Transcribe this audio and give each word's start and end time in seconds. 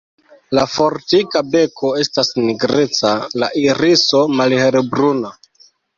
La 0.57 0.61
fortika 0.75 1.43
beko 1.55 1.91
estas 2.05 2.33
nigreca, 2.45 3.11
la 3.43 3.51
iriso 3.67 4.23
malhelbruna. 4.41 5.37